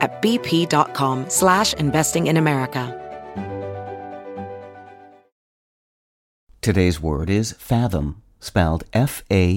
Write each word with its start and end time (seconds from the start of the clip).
at 0.00 0.22
bp.com 0.22 1.28
slash 1.28 1.74
investing 1.74 2.26
in 2.28 2.36
America. 2.36 3.02
Today's 6.66 7.00
word 7.00 7.30
is 7.30 7.52
fathom, 7.52 8.22
spelled 8.40 8.82
F-A-T-H-O-M. 8.92 9.52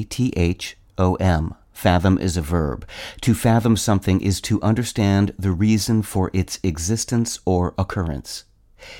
Fathom 1.71 2.17
is 2.19 2.37
a 2.37 2.41
verb. 2.41 2.87
To 3.21 3.33
fathom 3.33 3.75
something 3.77 4.21
is 4.21 4.39
to 4.41 4.61
understand 4.61 5.33
the 5.39 5.49
reason 5.51 6.03
for 6.03 6.29
its 6.33 6.59
existence 6.61 7.39
or 7.45 7.73
occurrence. 7.79 8.43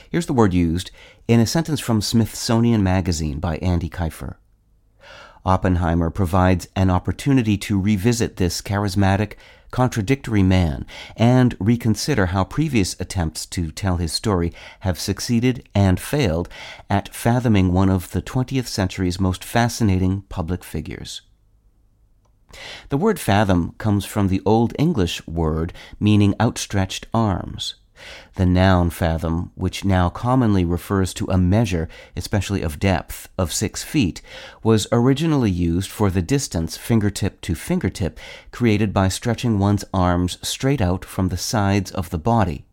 Here's 0.10 0.26
the 0.26 0.34
word 0.34 0.56
used 0.56 0.90
in 1.28 1.40
a 1.40 1.46
sentence 1.46 1.80
from 1.80 2.02
Smithsonian 2.02 2.82
Magazine 2.82 3.40
by 3.40 3.58
Andy 3.58 3.90
Kifer. 3.90 4.38
Oppenheimer 5.46 6.10
provides 6.10 6.68
an 6.76 6.90
opportunity 6.90 7.58
to 7.58 7.80
revisit 7.80 8.38
this 8.38 8.62
charismatic, 8.62 9.34
contradictory 9.72 10.44
man 10.44 10.86
and 11.16 11.56
reconsider 11.60 12.28
how 12.28 12.44
previous 12.44 13.00
attempts 13.00 13.46
to 13.46 13.72
tell 13.72 13.98
his 13.98 14.12
story 14.12 14.52
have 14.82 15.00
succeeded 15.00 15.68
and 15.76 16.00
failed 16.00 16.50
at 16.90 17.14
fathoming 17.14 17.72
one 17.72 17.90
of 17.90 18.12
the 18.12 18.22
20th 18.22 18.68
century's 18.68 19.20
most 19.20 19.44
fascinating 19.44 20.24
public 20.30 20.64
figures. 20.64 21.22
The 22.90 22.98
word 22.98 23.20
fathom 23.20 23.76
comes 23.78 24.06
from 24.06 24.28
the 24.28 24.42
Old 24.46 24.74
English 24.80 25.26
word 25.28 25.72
meaning 26.00 26.34
outstretched 26.42 27.06
arms. 27.14 27.76
The 28.36 28.46
noun 28.46 28.90
fathom, 28.90 29.52
which 29.56 29.86
now 29.86 30.10
commonly 30.10 30.64
refers 30.64 31.14
to 31.16 31.28
a 31.30 31.38
measure, 31.38 31.90
especially 32.16 32.62
of 32.62 32.80
depth, 32.80 33.30
of 33.38 33.52
six 33.52 33.84
feet, 33.84 34.22
was 34.64 34.88
originally 34.92 35.52
used 35.52 35.90
for 35.90 36.10
the 36.10 36.22
distance 36.22 36.78
fingertip 36.78 37.42
to 37.42 37.56
fingertip 37.56 38.20
created 38.52 38.94
by 38.94 39.08
stretching 39.08 39.60
one's 39.60 39.86
arms 39.94 40.38
straight 40.42 40.82
out 40.82 41.04
from 41.04 41.30
the 41.30 41.38
sides 41.38 41.92
of 41.92 42.10
the 42.10 42.18
body. 42.18 42.66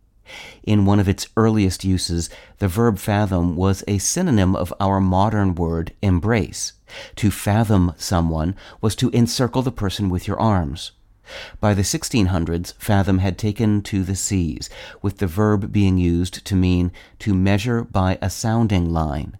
In 0.63 0.85
one 0.85 0.99
of 0.99 1.07
its 1.07 1.27
earliest 1.37 1.85
uses, 1.85 2.29
the 2.57 2.67
verb 2.67 2.97
fathom 2.97 3.55
was 3.55 3.83
a 3.87 3.97
synonym 3.97 4.55
of 4.55 4.73
our 4.79 4.99
modern 4.99 5.55
word 5.55 5.93
embrace. 6.01 6.73
To 7.17 7.31
fathom 7.31 7.93
someone 7.97 8.55
was 8.81 8.95
to 8.97 9.09
encircle 9.11 9.61
the 9.61 9.71
person 9.71 10.09
with 10.09 10.27
your 10.27 10.39
arms. 10.39 10.91
By 11.59 11.73
the 11.73 11.81
1600s, 11.81 12.73
fathom 12.77 13.19
had 13.19 13.37
taken 13.37 13.81
to 13.83 14.03
the 14.03 14.15
seas, 14.15 14.69
with 15.01 15.17
the 15.17 15.27
verb 15.27 15.71
being 15.71 15.97
used 15.97 16.45
to 16.45 16.55
mean 16.55 16.91
to 17.19 17.33
measure 17.33 17.83
by 17.83 18.17
a 18.21 18.29
sounding 18.29 18.89
line. 18.89 19.37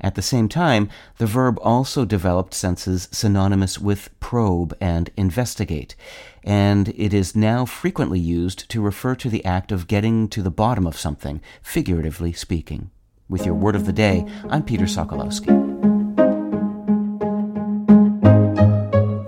At 0.00 0.14
the 0.14 0.22
same 0.22 0.48
time, 0.48 0.88
the 1.18 1.26
verb 1.26 1.58
also 1.62 2.04
developed 2.04 2.54
senses 2.54 3.08
synonymous 3.12 3.78
with 3.78 4.08
probe 4.20 4.74
and 4.80 5.10
investigate, 5.16 5.94
and 6.42 6.88
it 6.96 7.12
is 7.12 7.36
now 7.36 7.64
frequently 7.64 8.20
used 8.20 8.68
to 8.70 8.80
refer 8.80 9.14
to 9.16 9.28
the 9.28 9.44
act 9.44 9.72
of 9.72 9.86
getting 9.86 10.28
to 10.28 10.42
the 10.42 10.50
bottom 10.50 10.86
of 10.86 10.98
something, 10.98 11.40
figuratively 11.62 12.32
speaking. 12.32 12.90
With 13.28 13.44
your 13.44 13.54
word 13.54 13.74
of 13.74 13.86
the 13.86 13.92
day, 13.92 14.24
I'm 14.48 14.62
Peter 14.62 14.84
Sokolowski. 14.84 15.65